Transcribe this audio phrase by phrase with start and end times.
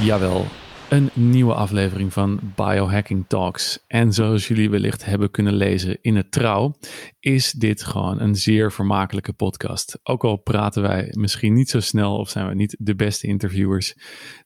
[0.00, 0.46] Jawel,
[0.88, 3.84] een nieuwe aflevering van Biohacking Talks.
[3.86, 6.74] En zoals jullie wellicht hebben kunnen lezen in het trouw,
[7.18, 9.98] is dit gewoon een zeer vermakelijke podcast.
[10.02, 13.94] Ook al praten wij misschien niet zo snel of zijn we niet de beste interviewers.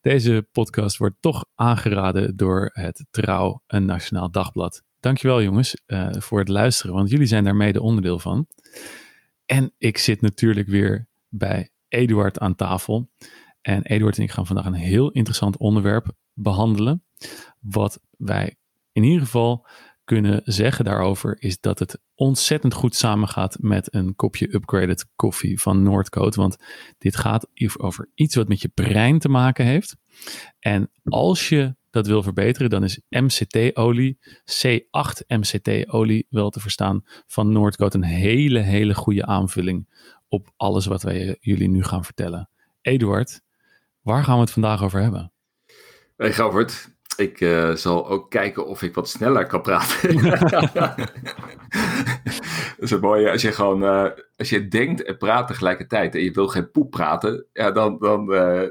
[0.01, 4.83] Deze podcast wordt toch aangeraden door het Trouw, een nationaal dagblad.
[5.00, 8.47] Dankjewel jongens uh, voor het luisteren, want jullie zijn daar mede onderdeel van.
[9.47, 13.11] En ik zit natuurlijk weer bij Eduard aan tafel.
[13.66, 17.05] En Eduard en ik gaan vandaag een heel interessant onderwerp behandelen.
[17.60, 18.56] Wat wij
[18.92, 19.66] in ieder geval
[20.05, 25.82] kunnen zeggen daarover is dat het ontzettend goed samengaat met een kopje upgraded koffie van
[25.82, 26.34] Noordcoat.
[26.34, 26.56] Want
[26.98, 29.96] dit gaat over iets wat met je brein te maken heeft.
[30.58, 37.52] En als je dat wil verbeteren, dan is MCT-olie, C8 MCT-olie wel te verstaan van
[37.52, 39.89] Noordcoat een hele, hele goede aanvulling
[40.28, 42.48] op alles wat wij jullie nu gaan vertellen.
[42.80, 43.42] Eduard,
[44.05, 45.33] waar gaan we het vandaag over hebben?
[46.16, 50.22] Hey Gavert, ik uh, zal ook kijken of ik wat sneller kan praten.
[50.77, 50.98] dat
[52.78, 56.30] is het mooie, als je gewoon, uh, als je denkt en praat tegelijkertijd en je
[56.30, 58.62] wil geen poep praten, ja, dan, dan, uh,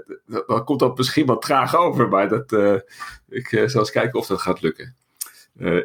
[0.47, 2.09] dan komt dat misschien wat traag over.
[2.09, 2.51] Maar dat,
[3.29, 4.95] ik zal eens kijken of dat gaat lukken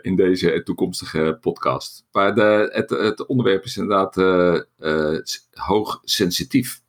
[0.02, 2.04] in deze toekomstige podcast.
[2.12, 4.14] Maar de, het, het onderwerp is inderdaad
[5.52, 6.80] hoog sensitief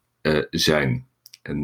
[0.49, 1.07] zijn.
[1.41, 1.61] En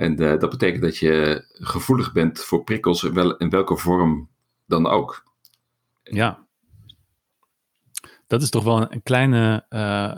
[0.00, 4.28] en uh, dat betekent dat je gevoelig bent voor prikkels in, wel, in welke vorm
[4.66, 5.24] dan ook.
[6.02, 6.46] Ja.
[8.26, 9.66] Dat is toch wel een kleine.
[9.70, 10.16] Uh,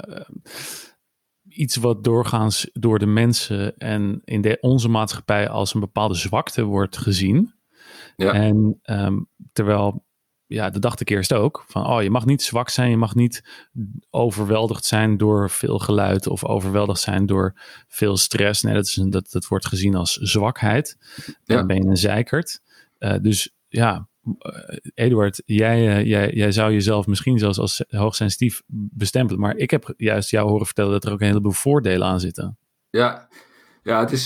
[1.49, 6.65] iets wat doorgaans door de mensen en in de, onze maatschappij als een bepaalde zwakte
[6.65, 7.55] wordt gezien.
[8.17, 8.33] Ja.
[8.33, 10.05] En um, terwijl
[10.53, 11.65] ja, dat dacht ik eerst ook.
[11.67, 13.45] Van, oh, je mag niet zwak zijn, je mag niet
[14.11, 17.55] overweldigd zijn door veel geluid of overweldigd zijn door
[17.89, 18.63] veel stress.
[18.63, 20.97] Nee, dat, is, dat, dat wordt gezien als zwakheid.
[21.45, 21.57] Ja.
[21.57, 22.61] Dan ben je een zeikert.
[22.99, 28.63] Uh, dus ja, uh, Eduard, jij, uh, jij, jij zou jezelf misschien zelfs als hoogsensitief
[28.67, 29.41] bestempelen.
[29.41, 32.59] Maar ik heb juist jou horen vertellen dat er ook een heleboel voordelen aan zitten.
[32.91, 33.29] Ja,
[33.83, 34.25] ja, het is,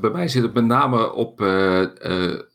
[0.00, 1.38] bij mij zit het met name op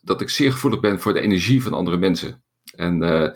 [0.02, 2.42] dat ik zeer gevoelig ben voor de energie van andere mensen.
[2.76, 3.28] En, uh,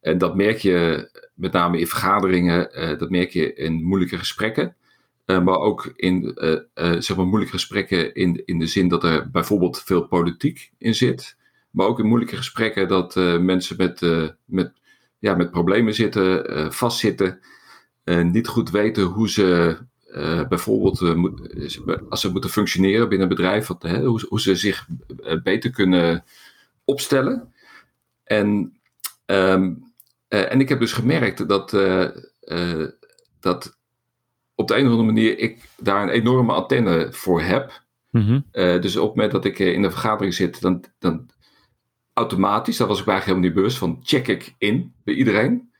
[0.00, 4.76] en dat merk je met name in vergaderingen, uh, dat merk je in moeilijke gesprekken.
[5.26, 6.32] Uh, maar ook in
[6.98, 11.36] zeg maar moeilijke gesprekken in, in de zin dat er bijvoorbeeld veel politiek in zit.
[11.70, 14.00] Maar ook in moeilijke gesprekken dat mensen met,
[14.44, 14.72] met,
[15.18, 17.40] ja, met problemen zitten, vastzitten.
[18.04, 19.78] niet goed weten hoe ze
[20.48, 21.00] bijvoorbeeld
[22.08, 24.86] als ze moeten functioneren binnen een bedrijf, wat, hoe, hoe ze zich
[25.42, 26.24] beter kunnen
[26.84, 27.52] opstellen.
[28.28, 28.78] En,
[29.26, 29.72] ehm,
[30.28, 32.08] eh, en ik heb dus gemerkt dat, uh,
[32.40, 32.86] uh,
[33.40, 33.78] dat
[34.54, 37.86] op de een of andere manier ik daar een enorme antenne voor heb.
[38.10, 41.30] Mm dus op het moment dat ik in een vergadering zit, dan, dan
[42.12, 45.72] automatisch, daar was ik eigenlijk helemaal niet bewust van, check ik in bij iedereen.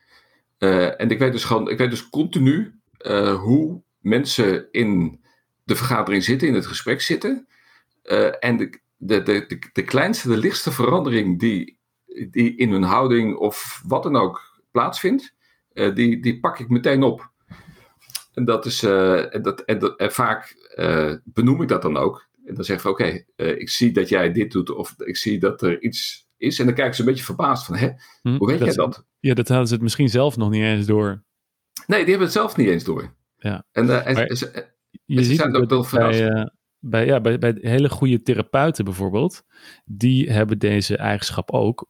[0.58, 2.80] en ik weet dus gewoon, ik weet dus continu
[3.38, 5.20] hoe mensen in
[5.64, 7.48] de vergadering zitten, in het gesprek zitten.
[8.40, 11.77] en de, de, de, de, kleinste, de lichtste verandering die
[12.30, 15.34] die in hun houding of wat dan ook plaatsvindt,
[15.72, 17.32] uh, die, die pak ik meteen op.
[18.32, 21.96] En dat is, uh, en, dat, en, dat, en vaak uh, benoem ik dat dan
[21.96, 22.28] ook.
[22.44, 25.62] En dan zeg ik oké, ik zie dat jij dit doet, of ik zie dat
[25.62, 26.58] er iets is.
[26.58, 27.90] En dan kijken ze een beetje verbaasd van, hè,
[28.22, 29.06] hm, hoe weet dat jij dat?
[29.20, 31.24] Ja, dat hadden ze het misschien zelf nog niet eens door.
[31.86, 33.14] Nee, die hebben het zelf niet eens door.
[33.36, 33.64] Ja.
[33.72, 34.72] En, en, ze,
[35.04, 39.42] je ziet zijn ook wel bij, bij, ja, bij, bij hele goede therapeuten bijvoorbeeld,
[39.84, 41.88] die hebben deze eigenschap ook.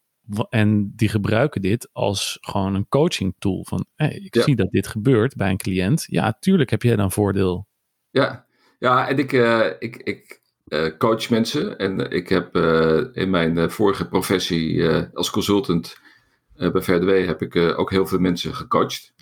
[0.48, 3.64] En die gebruiken dit als gewoon een coaching tool.
[3.68, 6.06] Van hey, ik zie dat dit gebeurt bij een cliënt.
[6.08, 7.66] Ja, tuurlijk heb jij dan voordeel.
[8.10, 8.46] Ja,
[8.78, 11.78] ja en ik, uh, ik, ik uh, coach mensen.
[11.78, 15.96] En ik heb uh, in mijn vorige professie als consultant
[16.54, 19.14] bij VRDW heb ik ook heel veel mensen gecoacht.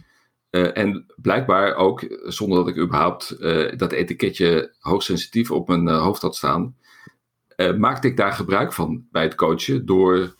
[0.50, 3.36] en blijkbaar ook, zonder dat ik überhaupt
[3.78, 6.76] dat etiketje hoogsensitief op mijn hoofd had staan,
[7.78, 10.34] maakte ik daar gebruik van bij het coachen door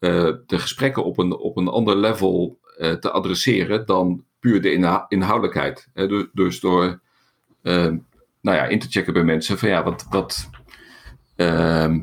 [0.00, 4.72] uh, de gesprekken op een, op een ander level uh, te adresseren dan puur de
[5.08, 5.88] inhoudelijkheid.
[5.92, 7.00] dus, dus door
[7.62, 7.92] uh,
[8.40, 10.06] nou ja, in te checken bij mensen van ja, wat.
[10.10, 10.50] wat
[11.36, 12.00] ehm,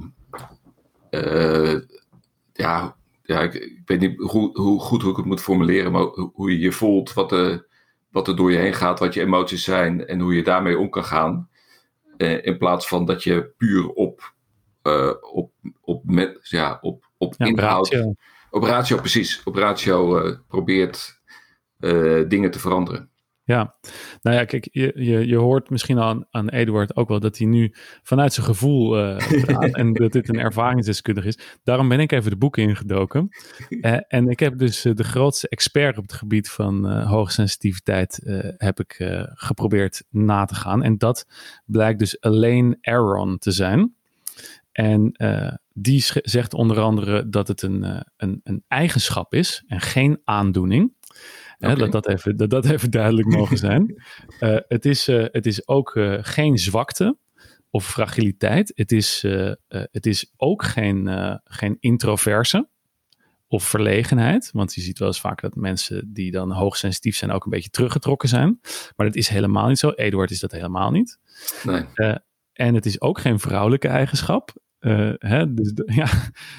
[2.53, 6.03] ja, ja ik, weet niet hoe, hoe, goed hoe ik het moet formuleren, maar
[6.33, 7.68] hoe je je voelt, wat, de,
[8.12, 10.89] wat er door je heen gaat, wat je emoties zijn en hoe je daarmee om
[10.89, 11.50] kan gaan.
[12.18, 14.33] in plaats van dat je puur op,
[15.21, 15.51] op,
[15.81, 17.89] op, met, ja, op op ja, inhoud.
[17.89, 18.13] Ratio.
[18.50, 19.41] Op ratio, precies.
[19.44, 21.21] Op ratio uh, probeert
[21.79, 23.09] uh, dingen te veranderen.
[23.44, 23.75] Ja,
[24.21, 27.47] nou ja, kijk, je, je, je hoort misschien aan, aan Eduard ook wel dat hij
[27.47, 27.73] nu
[28.03, 31.39] vanuit zijn gevoel uh, gaat en dat dit een ervaringsdeskundige is.
[31.63, 33.27] Daarom ben ik even de boeken ingedoken.
[33.69, 38.19] Uh, en ik heb dus de grootste expert op het gebied van hoogsensitiviteit
[38.57, 38.95] heb ik
[39.33, 40.83] geprobeerd na te gaan.
[40.83, 41.27] En dat
[41.65, 43.95] blijkt dus alleen Aaron te zijn.
[44.75, 45.16] En
[45.74, 50.94] die zegt onder andere dat het een, een, een eigenschap is en geen aandoening.
[51.57, 51.75] Okay.
[51.75, 54.04] dat, dat, even, dat dat even duidelijk mogen zijn.
[54.39, 57.18] uh, het, is, het is ook geen zwakte
[57.69, 58.72] of fragiliteit.
[58.75, 59.22] Het is,
[59.68, 61.10] het is ook geen,
[61.44, 62.69] geen introverse
[63.48, 64.50] of verlegenheid.
[64.51, 67.69] Want je ziet wel eens vaak dat mensen die dan hoogsensitief zijn ook een beetje
[67.69, 68.60] teruggetrokken zijn.
[68.95, 69.89] Maar dat is helemaal niet zo.
[69.89, 71.19] Eduard is dat helemaal niet.
[71.63, 71.86] Nee.
[72.54, 74.54] en het is ook geen vrouwelijke eigenschap.
[74.85, 76.07] Uh, hè, dus, ja,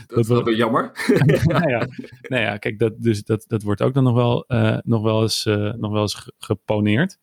[0.07, 0.91] dat, is wel weer jammer.
[1.45, 1.89] nou, ja,
[2.23, 5.23] nou ja, kijk, dat, dus dat, dat wordt ook dan nog wel, uh, nog wel
[5.23, 7.19] eens, uh, nog wel eens geponeerd.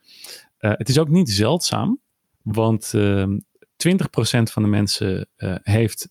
[0.57, 1.99] het is ook niet zeldzaam,
[2.41, 2.95] want 20%
[4.43, 5.29] van de mensen
[5.63, 6.09] heeft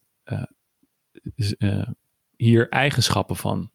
[2.36, 3.70] hier eigenschappen van.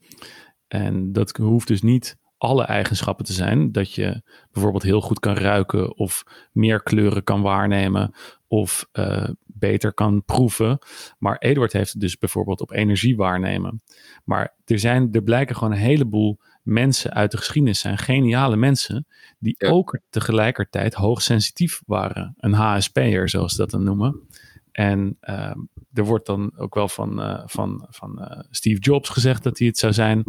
[0.68, 3.72] En dat hoeft dus niet alle eigenschappen te zijn.
[3.72, 4.22] Dat je
[4.52, 8.14] bijvoorbeeld heel goed kan ruiken of meer kleuren kan waarnemen
[8.48, 9.30] of uh,
[9.60, 10.80] beter kan proeven.
[11.20, 13.82] Maar Eduard heeft het dus bijvoorbeeld op energie waarnemen.
[14.24, 19.08] Maar er, zijn, er blijken gewoon een heleboel mensen uit de geschiedenis zijn geniale mensen
[19.40, 19.70] die ja.
[19.70, 22.34] ook tegelijkertijd hoogsensitief waren.
[22.38, 24.28] Een HSP'er, zoals ze dat dan noemen.
[24.72, 25.56] En uh,
[25.94, 29.68] er wordt dan ook wel van, uh, van, van uh, Steve Jobs gezegd dat hij
[29.68, 30.24] het zou zijn.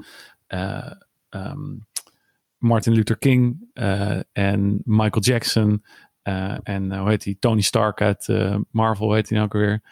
[1.29, 1.87] Um,
[2.59, 3.71] Martin Luther King
[4.33, 5.85] en Michael Jackson
[6.63, 7.37] en uh, hoe heet hij?
[7.39, 9.83] Tony Stark uit uh, Marvel, heet hij nou ook weer?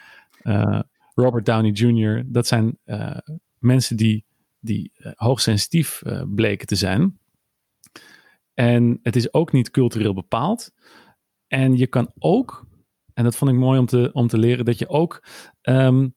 [1.15, 2.23] Robert Downey Jr.
[2.27, 2.79] Dat zijn
[3.59, 4.25] mensen die,
[4.61, 6.03] die hoogsensitief
[6.35, 7.19] bleken te zijn.
[8.55, 10.73] En het is ook niet cultureel bepaald.
[11.47, 12.67] En je kan ook,
[13.15, 15.27] en dat vond ik mooi om te, om te leren, dat je ook
[15.63, 16.15] um,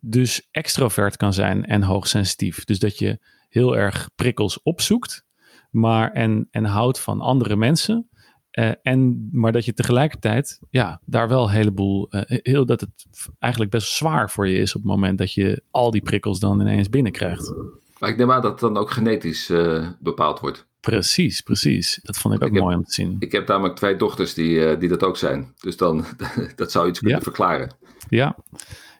[0.00, 2.64] dus extrovert kan zijn en hoogsensitief.
[2.64, 3.18] Dus dat je
[3.48, 5.24] heel erg prikkels opzoekt,
[5.70, 8.08] maar en, en houdt van andere mensen.
[8.58, 12.90] Uh, en, maar dat je tegelijkertijd ja, daar wel een heleboel, uh, heel, dat het
[13.38, 16.60] eigenlijk best zwaar voor je is op het moment dat je al die prikkels dan
[16.60, 17.54] ineens binnenkrijgt.
[17.98, 20.66] Maar ik neem aan dat het dan ook genetisch uh, bepaald wordt.
[20.80, 22.00] Precies, precies.
[22.02, 23.16] Dat vond ik ook ik mooi heb, om te zien.
[23.18, 25.52] Ik heb namelijk twee dochters die, die dat ook zijn.
[25.60, 26.04] Dus dan,
[26.56, 27.24] dat zou iets kunnen Ja.
[27.24, 27.74] verklaren.
[28.08, 28.36] Ja,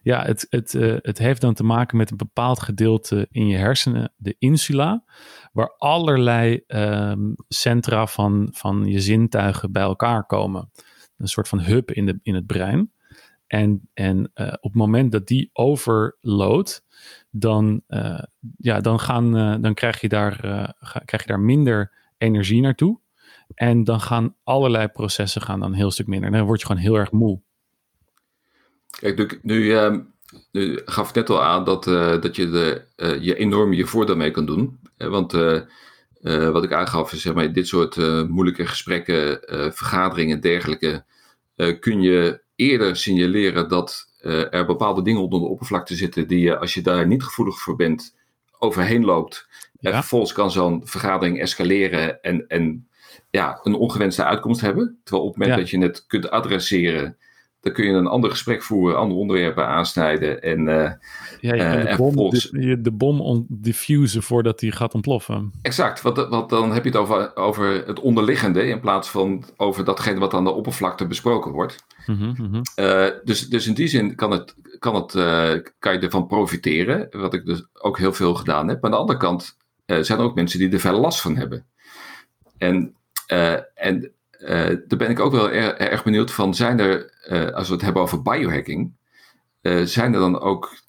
[0.02, 0.72] ja het, het,
[1.02, 5.04] het heeft dan te maken met een bepaald gedeelte in je hersenen, de insula,
[5.56, 10.70] waar allerlei um, centra van, van je zintuigen bij elkaar komen.
[11.16, 12.92] Een soort van hub in, de, in het brein.
[13.46, 16.84] En, en uh, op het moment dat die overloadt,
[17.30, 18.22] dan, uh,
[18.56, 20.36] ja, dan, gaan, uh, dan krijg, je daar,
[21.04, 23.00] krijg je daar minder energie naartoe.
[23.54, 26.30] En dan gaan allerlei processen gaan dan een heel stuk minder.
[26.30, 27.40] Dan word je gewoon heel erg moe.
[29.00, 29.96] Kijk, nu, nu, uh,
[30.52, 33.86] nu gaf ik net al aan dat, uh, dat je de, uh, je enorm je
[33.86, 34.78] voordeel mee kan doen.
[34.96, 35.32] want
[36.52, 37.96] wat ik aangaf is, zeg maar, dit soort
[38.28, 39.40] moeilijke gesprekken,
[39.74, 41.04] vergaderingen en dergelijke,
[41.80, 44.08] kun je eerder signaleren dat
[44.50, 47.76] er bepaalde dingen onder de oppervlakte zitten die je, als je daar niet gevoelig voor
[47.76, 48.14] bent,
[48.58, 49.46] overheen loopt.
[49.80, 49.90] Ja.
[49.90, 52.88] En vervolgens kan zo'n vergadering escaleren en, en
[53.30, 55.00] ja, een ongewenste uitkomst hebben.
[55.04, 55.62] Terwijl op het moment ja.
[55.62, 57.16] dat je het kunt adresseren,
[57.66, 60.42] dan kun je een ander gesprek voeren, andere onderwerpen aansnijden.
[60.42, 60.90] En, uh,
[61.40, 65.52] ja, je kan de, bom, de, de bom diffusen voordat die gaat ontploffen.
[65.62, 69.84] Exact, want, want dan heb je het over, over het onderliggende in plaats van over
[69.84, 71.84] datgene wat aan de oppervlakte besproken wordt.
[72.06, 72.62] Mm -hmm, mm -hmm.
[72.76, 75.12] Uh, dus, dus in die zin kan, het, kan, het,
[75.78, 78.80] kan je ervan profiteren, wat ik dus ook heel veel gedaan heb.
[78.80, 79.56] Maar aan de andere kant
[79.86, 81.66] zijn er ook mensen die er veel last van hebben.
[82.58, 82.94] En,
[83.74, 84.15] en
[84.46, 86.54] uh, daar ben ik ook wel er, erg benieuwd van.
[86.54, 88.92] Zijn er, uh, als we het hebben over biohacking,
[89.62, 90.84] uh, zijn er dan ook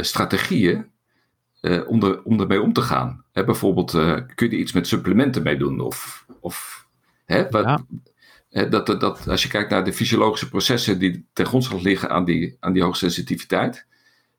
[0.00, 0.90] strategieën
[1.86, 3.24] om, er, om ermee om te gaan?
[3.32, 3.90] Hè, bijvoorbeeld,
[4.34, 5.80] kun je iets met supplementen mee doen?
[5.80, 6.86] Of, of
[7.24, 7.84] hè, wat, ja.
[8.50, 12.24] hè, dat, dat, als je kijkt naar de fysiologische processen die ten grondslag liggen aan
[12.24, 13.86] die, aan die hoogsensitiviteit,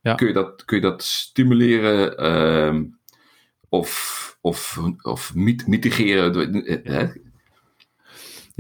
[0.01, 0.15] ja.
[0.15, 2.83] kun, je dat, kun je dat stimuleren ehm,
[3.69, 6.53] of, of, of mitigeren?
[6.83, 7.07] Hè?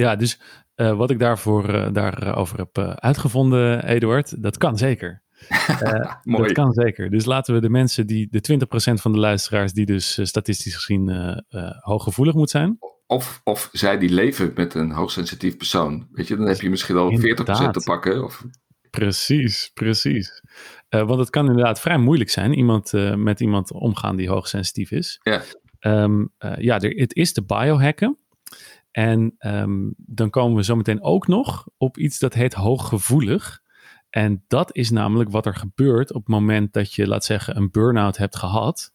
[0.01, 0.39] Ja, dus
[0.75, 5.21] uh, wat ik daarvoor, uh, daarover heb uh, uitgevonden, Eduard, dat kan zeker.
[6.23, 6.43] Mooi.
[6.43, 7.09] Dat kan zeker.
[7.09, 8.59] Dus laten we de mensen die, de
[8.91, 11.35] 20% van de luisteraars, die dus statistisch gezien
[11.79, 12.77] hooggevoelig moet zijn.
[13.07, 16.07] Of, of zij die leven met een hoogsensitief persoon.
[16.11, 17.67] Weet je, dan heb je misschien al inderdaad.
[17.67, 18.23] 40% te pakken.
[18.23, 18.45] Of...
[18.89, 20.43] Precies, precies.
[20.89, 25.19] want het kan inderdaad vrij moeilijk zijn, iemand, met iemand omgaan die hoogsensitief is.
[25.23, 25.41] Ja,
[25.79, 28.17] um, ja er, het is te biohacken.
[28.91, 33.61] En ehm, dan komen we zometeen ook nog op iets dat heet hooggevoelig.
[34.09, 37.71] En dat is namelijk wat er gebeurt op het moment dat je, laat zeggen, een
[37.71, 38.93] burn-out hebt gehad.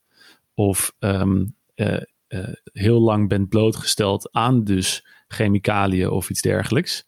[0.53, 7.05] Of ehm, eh, eh, heel lang bent blootgesteld aan dus chemicaliën of iets dergelijks.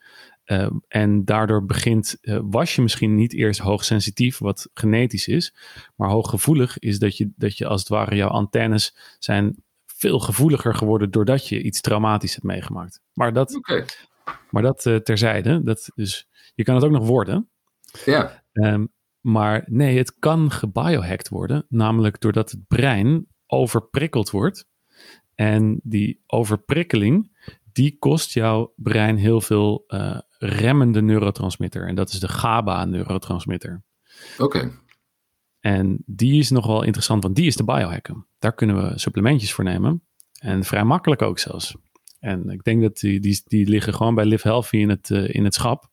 [0.50, 5.56] Ehm, en daardoor begint, uh, was je misschien niet eerst hoogsensitief, wat genetisch is.
[5.96, 9.64] Maar hooggevoelig is dat je, dat je als het ware jouw antennes zijn
[10.00, 13.02] veel gevoeliger geworden doordat je iets traumatisch hebt meegemaakt.
[13.14, 13.60] Maar dat,
[14.50, 15.64] maar dat terzijde.
[15.64, 17.50] Dat, dus je kan het ook nog worden.
[18.06, 18.44] Ja.
[18.52, 18.86] Ehm,
[19.22, 24.68] maar nee, het kan gebiohacked worden, namelijk doordat het brein overprikkeld wordt.
[25.36, 27.32] En die overprikkeling,
[27.72, 31.88] die kost jouw brein heel veel uh, remmende neurotransmitter.
[31.88, 33.84] En dat is de GABA-neurotransmitter.
[34.38, 34.72] Oké.
[35.60, 38.26] En die is nogal interessant, want die is de biohacken.
[38.40, 40.04] Daar kunnen we supplementjes voor nemen.
[40.40, 41.76] En vrij makkelijk ook zelfs.
[42.20, 45.34] En ik denk dat die, die, die liggen gewoon bij Live Healthy in het, uh,
[45.34, 45.90] in het schap.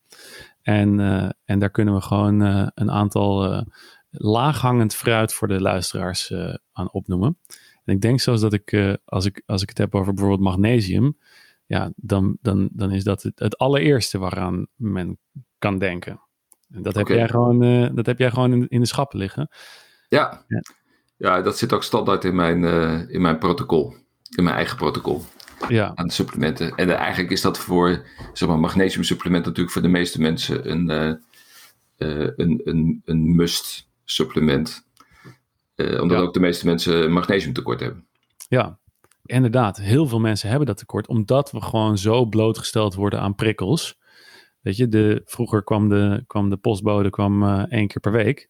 [0.62, 3.64] En, uh, en daar kunnen we gewoon uh, een aantal
[4.10, 6.32] laaghangend fruit voor de luisteraars
[6.72, 7.38] aan opnoemen.
[7.84, 11.16] En ik denk zelfs dat ik, als ik, als ik het heb over bijvoorbeeld magnesium,
[11.66, 15.18] ja, dan, dan, dan is dat het, het allereerste waaraan men
[15.58, 16.20] kan denken.
[16.70, 17.58] En dat heb jij gewoon,
[17.94, 19.48] dat heb jij gewoon in, in de schappen liggen.
[20.08, 20.44] Ja.
[20.48, 20.62] ja.
[21.16, 22.64] ja, dat zit ook standaard in mijn,
[23.08, 23.94] in mijn protocol,
[24.36, 25.24] in mijn eigen protocol
[25.68, 25.92] ja.
[25.94, 26.74] aan supplementen.
[26.74, 30.70] En uh, eigenlijk is dat voor zeg maar, magnesium supplement natuurlijk voor de meeste mensen
[30.70, 30.88] een,
[31.96, 34.86] een, een, een must supplement.
[35.76, 36.18] omdat ja.
[36.18, 38.06] ook de meeste mensen magnesium tekort hebben.
[38.48, 38.78] Ja,
[39.24, 39.76] inderdaad.
[39.76, 43.98] Heel veel mensen hebben dat tekort, omdat we gewoon zo blootgesteld worden aan prikkels.
[44.66, 48.48] Weet je, de, vroeger kwam de, kwam de postbode kwam, één keer per week.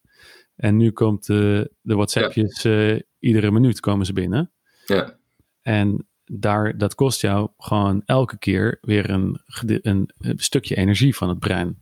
[0.57, 3.01] En nu komt de, de WhatsAppjes ja.
[3.19, 4.53] iedere minuut komen ze binnen.
[4.87, 5.19] Ja.
[5.63, 11.29] En daar, dat kost jou gewoon elke keer weer een, een, een, stukje energie van
[11.29, 11.79] het brein.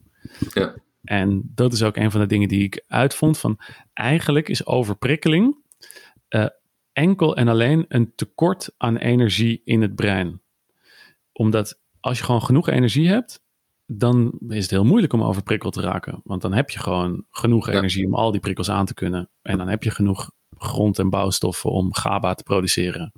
[0.52, 0.74] Ja.
[1.02, 3.60] En dat is ook een van de dingen die ik uitvond van
[3.92, 5.56] eigenlijk is overprikkeling
[6.28, 6.46] uh,
[6.92, 10.40] enkel en alleen een tekort aan energie in het brein.
[11.32, 13.42] Omdat als je gewoon genoeg energie hebt,
[13.86, 16.20] dan is het heel moeilijk om overprikkeld te raken.
[16.24, 17.72] Want dan heb je gewoon genoeg ja.
[17.72, 19.30] energie om al die prikkels aan te kunnen.
[19.42, 23.12] En dan heb je genoeg grond- en bouwstoffen om GABA te produceren.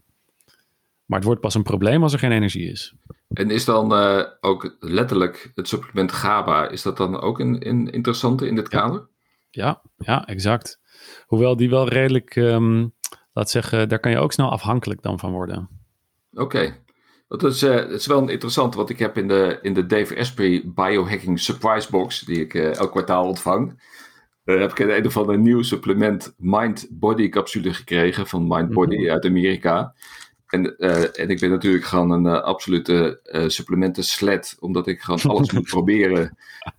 [1.05, 2.95] Maar het wordt pas een probleem als er geen energie is.
[3.29, 7.91] En is dan uh, ook letterlijk het supplement GABA, is dat dan ook een, een
[7.91, 9.09] interessante in dit kader?
[9.51, 10.81] Ja, ja, exact.
[11.27, 12.95] Hoewel die wel redelijk, um,
[13.33, 15.69] laat zeggen, daar kan je ook snel afhankelijk dan van worden.
[16.33, 16.43] Oké.
[16.43, 16.85] Okay.
[17.29, 20.19] Dat is, uh, dat is wel interessant, want ik heb in de, in de Dave
[20.19, 23.83] Asprey Biohacking Surprise Box, die ik uh, elk kwartaal ontvang,
[24.45, 28.73] uh, heb ik een, een of ander nieuw supplement Mind Body capsule gekregen van Mind
[28.73, 29.11] Body mm -hmm.
[29.11, 29.95] uit Amerika.
[30.57, 35.01] En, uh, en ik ben natuurlijk gewoon een uh, absolute uh, supplementen sled, omdat ik
[35.01, 36.37] gewoon alles moet proberen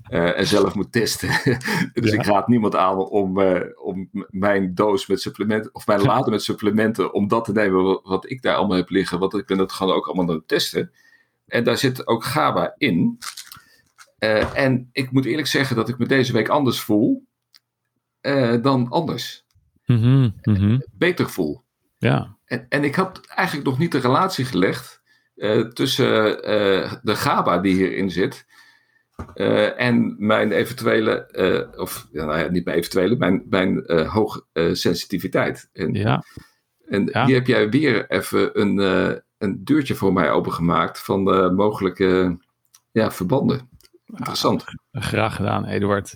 [0.09, 1.29] en zelf moet testen.
[1.93, 2.19] dus ja.
[2.19, 3.41] ik raad niemand aan om,
[3.75, 8.01] om mijn doos met supplementen, of mijn laden met supplementen, om dat te nemen wat,
[8.03, 9.19] wat, ik daar allemaal heb liggen.
[9.19, 10.91] Want ik ben het gewoon ook allemaal aan het testen.
[11.45, 13.17] En daar zit ook GABA in.
[14.53, 17.25] en ik moet eerlijk zeggen dat ik me deze week anders voel
[18.61, 19.45] dan anders.
[19.85, 20.83] Mm -hmm, mm -hmm.
[20.91, 21.63] Beter voel.
[21.97, 22.36] Ja.
[22.47, 25.01] En, en ik had eigenlijk nog niet de relatie gelegd
[25.35, 28.45] uh, tussen uh, de GABA die hierin zit
[29.35, 31.27] uh, en mijn eventuele,
[31.77, 35.69] of ja, nou ja, niet mijn eventuele, mijn, mijn hoogsensitiviteit.
[35.73, 36.23] En, ja.
[36.85, 37.25] en ja.
[37.25, 38.77] hier heb jij weer even een,
[39.37, 41.23] een deurtje voor mij opengemaakt van
[41.55, 42.37] mogelijke
[42.91, 43.69] ja, verbanden.
[44.05, 44.63] Interessant.
[44.91, 46.15] Ah, graag gedaan, Eduard.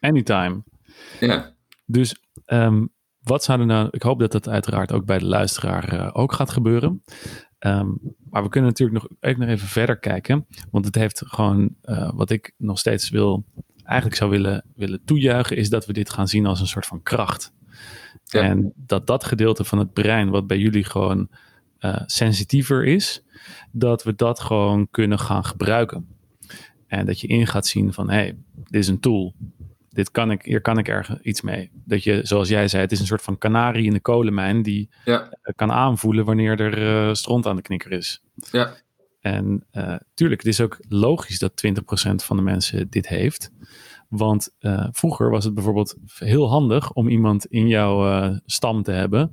[0.00, 0.62] anytime.
[1.20, 1.54] Ja.
[1.86, 2.16] Dus
[2.46, 2.90] um,
[3.28, 6.32] wat zou er nou, ik hoop dat dat uiteraard ook bij de luisteraar uh, ook
[6.32, 7.02] gaat gebeuren.
[7.58, 7.98] Um,
[8.30, 10.46] maar we kunnen natuurlijk nog, ook nog even verder kijken.
[10.70, 13.44] Want het heeft gewoon, uh, wat ik nog steeds wil,
[13.84, 17.02] eigenlijk zou willen, willen toejuichen, is dat we dit gaan zien als een soort van
[17.02, 17.52] kracht.
[18.24, 18.42] Ja.
[18.42, 21.28] En dat dat gedeelte van het brein, wat bij jullie gewoon
[21.80, 23.24] uh, sensitiever is,
[23.72, 26.06] dat we dat gewoon kunnen gaan gebruiken.
[26.86, 29.34] En dat je in gaat zien van, hé, hey, dit is een tool
[29.98, 31.70] dit kan ik, hier kan ik ergens iets mee.
[31.72, 34.88] Dat je, zoals jij zei, het is een soort van kanarie in de kolenmijn die
[35.04, 35.28] ja.
[35.56, 38.22] kan aanvoelen wanneer er uh, stront aan de knikker is.
[38.34, 38.74] Ja.
[39.20, 41.70] En uh, tuurlijk, het is ook logisch dat 20%
[42.14, 43.50] van de mensen dit heeft.
[44.08, 49.30] Want uh, vroeger was het bijvoorbeeld heel handig om iemand in jouw stam te hebben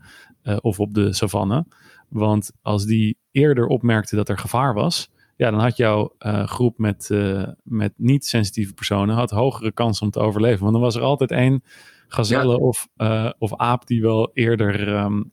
[0.62, 1.66] of op de savanne.
[2.10, 6.78] Want als die eerder opmerkte dat er gevaar was, ja, dan had jouw uh, groep
[6.78, 10.60] met, uh, met niet-sensitieve personen had hogere kans om te overleven.
[10.60, 11.64] Want dan was er altijd één
[12.08, 12.58] gazelle ja.
[12.58, 15.32] of, uh, of aap die wel eerder um,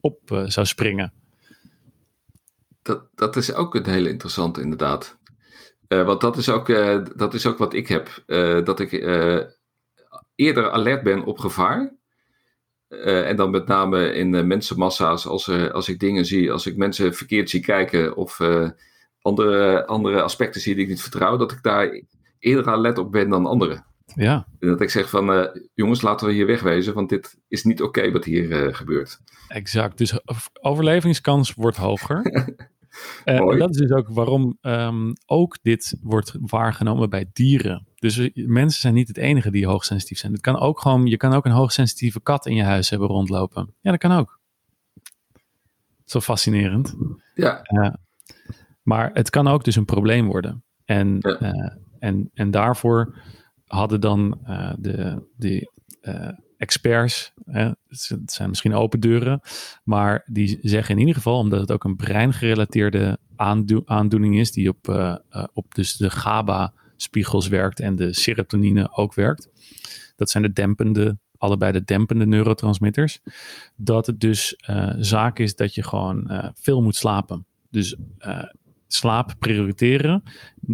[0.00, 1.12] op zou springen.
[2.82, 5.18] dat, dat is ook een hele interessante, inderdaad.
[5.88, 6.66] want dat is, ook,
[7.16, 8.22] dat is ook wat ik heb.
[8.64, 8.92] dat ik
[10.34, 11.94] eerder alert ben op gevaar.
[12.88, 17.50] en dan met name in mensenmassa's, als, als ik dingen zie, als ik mensen verkeerd
[17.50, 18.38] zie kijken of
[19.26, 22.02] andere, andere aspecten zie die ik niet vertrouw, dat ik daar
[22.38, 23.84] eerder alert op ben dan anderen.
[24.14, 24.46] Ja.
[24.58, 28.10] Dat ik zeg van, uh, jongens, laten we hier wegwezen, want dit is niet oké
[28.12, 29.20] wat hier uh, gebeurt.
[29.48, 30.18] Exact, dus
[30.60, 32.24] overlevingskans wordt hoger.
[33.24, 37.86] uh, dat is dus ook waarom um, ook dit wordt waargenomen bij dieren.
[37.94, 40.32] Dus mensen zijn niet het enige die hoogsensitief zijn.
[40.32, 43.74] Het kan ook gewoon, je kan ook een hoogsensitieve kat in je huis hebben rondlopen.
[43.80, 44.38] Ja, dat kan ook.
[46.04, 46.94] Zo fascinerend.
[47.34, 47.62] Ja.
[48.86, 50.64] Maar het kan ook dus een probleem worden.
[50.84, 51.78] En, ja.
[51.98, 53.18] en, en daarvoor
[53.64, 59.40] hadden dan uh, de, de uh, experts, hè, het zijn misschien open deuren,
[59.84, 64.68] maar die zeggen in ieder geval, omdat het ook een breingerelateerde aando aandoening is, die
[64.68, 64.88] op,
[65.52, 69.48] op dus de GABA-spiegels werkt en de serotonine ook werkt.
[70.16, 73.20] Dat zijn de dempende, allebei de dempende neurotransmitters.
[73.76, 74.56] Dat het dus
[74.98, 77.46] zaak is dat je gewoon veel moet slapen.
[77.70, 77.96] Dus
[78.86, 80.22] slaap prioriteren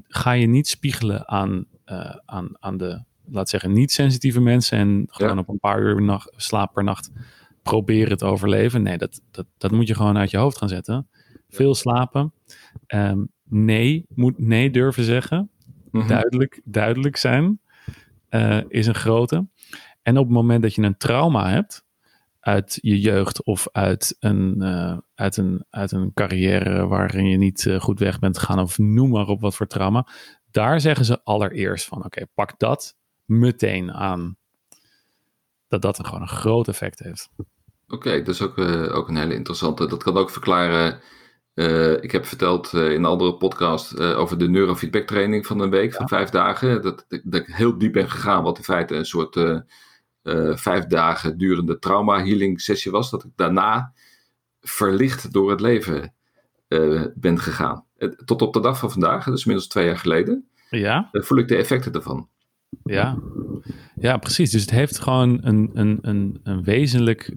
[0.03, 5.39] ga je niet spiegelen aan uh, aan, aan de, laat zeggen, niet-sensitieve mensen en gewoon
[5.39, 7.11] op een paar uur nacht, slaap per nacht
[7.63, 8.83] proberen te overleven.
[8.83, 11.09] Nee, dat, dat, dat moet je gewoon uit je hoofd gaan zetten.
[11.49, 12.33] Veel slapen.
[12.87, 15.51] Um, nee, moet nee durven zeggen.
[15.91, 16.09] Mm -hmm.
[16.09, 17.61] Duidelijk, duidelijk zijn
[18.31, 19.47] uh, is een grote.
[20.03, 21.85] En op het moment dat je een trauma hebt,
[22.43, 27.65] uit je jeugd of uit een, uh, uit een, uit een carrière waarin je niet
[27.65, 30.07] uh, goed weg bent gegaan of noem maar op wat voor trauma,
[30.51, 34.37] daar zeggen ze allereerst van oké, pak dat meteen aan.
[35.69, 37.29] Dat dat gewoon een groot effect heeft.
[37.89, 39.87] Oké, dat is ook, uh, ook een hele interessante.
[39.87, 41.01] Dat kan ook verklaren.
[42.01, 45.97] Ik heb verteld in een andere podcast over de neurofeedback training van een week, ja.
[45.97, 46.83] van vijf dagen.
[46.83, 49.37] Dat, dat, dat, ik heel diep ben gegaan, wat in feite een soort
[50.55, 53.11] vijf dagen durende trauma healing sessie was.
[53.11, 53.93] Dat ik daarna
[54.61, 56.15] verlicht door het leven
[57.15, 57.85] ben gegaan.
[58.03, 61.09] Eh, tot op de dag van vandaag, dus inmiddels twee jaar geleden, ja.
[61.13, 62.29] Eh, voel ik de effecten ervan.
[62.85, 63.19] Ja,
[63.95, 64.51] ja precies.
[64.51, 67.37] Dus het heeft gewoon een, een, een, een wezenlijk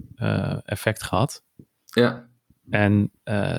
[0.64, 1.44] effect gehad.
[1.84, 2.28] Ja.
[2.70, 3.10] En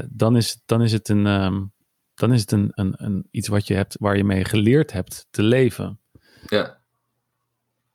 [0.10, 1.72] dan, is, dan is het, een, um,
[2.14, 5.28] dan is het een, een, een, iets wat je hebt, waar je mee geleerd hebt
[5.30, 6.00] te leven.
[6.48, 6.78] Ja.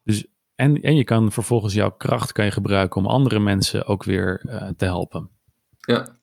[0.05, 0.27] Dus,
[0.63, 4.43] en, en je kan vervolgens jouw kracht kan je gebruiken om andere mensen ook weer
[4.45, 5.31] uh, te helpen.
[5.81, 6.21] Ja.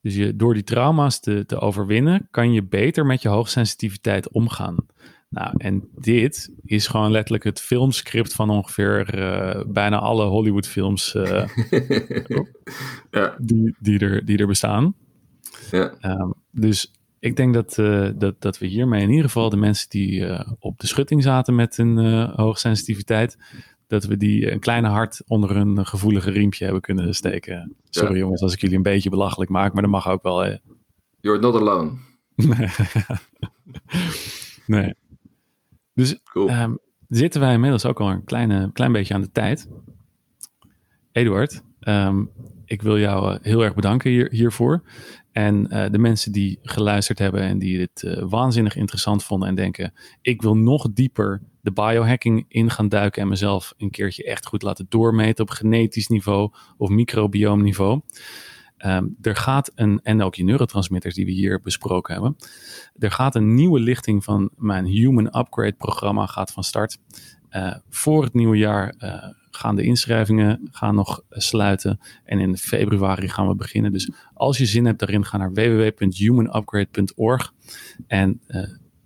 [0.00, 4.86] Dus je, door die trauma's te, te overwinnen, kan je beter met je hoogsensitiviteit omgaan.
[5.28, 11.24] Nou, en dit is gewoon letterlijk het filmscript van ongeveer uh, bijna alle Hollywoodfilms uh,
[13.10, 13.36] ja.
[13.38, 14.94] die, die, er, die er bestaan.
[15.70, 15.94] Ja.
[16.00, 19.88] Um, dus ik denk dat, uh, dat, dat we hiermee in ieder geval de mensen
[19.88, 20.26] die
[20.58, 21.98] op de schutting zaten met een
[22.30, 23.36] hoogsensitiviteit,
[23.86, 27.76] dat we die een kleine hart onder een gevoelige riempje hebben kunnen steken.
[27.90, 28.18] Sorry ja.
[28.18, 30.38] jongens als ik jullie een beetje belachelijk maak, maar dat mag ook wel.
[30.38, 30.56] Hè.
[31.20, 31.98] You're not alone.
[34.66, 34.94] nee.
[35.94, 36.50] Dus cool.
[36.50, 39.68] um, zitten wij inmiddels ook al een kleine, klein beetje aan de tijd.
[41.12, 42.30] Eduard, um,
[42.64, 44.82] ik wil jou heel erg bedanken hier, hiervoor.
[45.32, 49.54] En uh, de mensen die geluisterd hebben en die dit uh, waanzinnig interessant vonden en
[49.54, 54.46] denken: ik wil nog dieper de biohacking in gaan duiken en mezelf een keertje echt
[54.46, 58.00] goed laten doormeten op genetisch niveau of microbioomniveau.
[58.86, 62.36] Um, er gaat een, en ook je neurotransmitters die we hier besproken hebben.
[62.98, 66.98] Er gaat een nieuwe lichting van mijn Human Upgrade programma gaat van start.
[67.50, 68.94] Uh, voor het nieuwe jaar
[69.56, 72.00] gaan de inschrijvingen gaan nog sluiten.
[72.24, 73.92] En in februari gaan we beginnen.
[73.92, 77.52] Dus als je zin hebt daarin, ga naar www.humanupgrade.org.
[78.06, 78.62] En uh,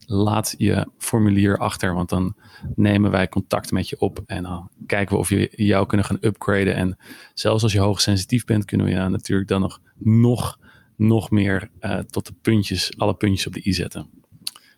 [0.06, 2.34] laat je formulier achter, want dan
[2.74, 6.18] nemen wij contact met je op en dan kijken we of we jou kunnen gaan
[6.20, 6.74] upgraden.
[6.74, 6.98] En
[7.34, 10.58] zelfs als je hoogsensitief bent, kunnen we je natuurlijk dan nog, nog,
[10.96, 14.10] nog meer uh, tot de puntjes, alle puntjes op de i zetten.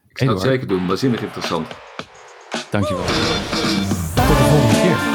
[0.08, 1.66] Ik zou het zeker doen, waanzinnig interessant.
[2.70, 3.04] Dankjewel.
[3.04, 3.68] Tot de volgende keer.
[4.14, 5.07] Tot de volgende keer.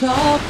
[0.00, 0.49] talk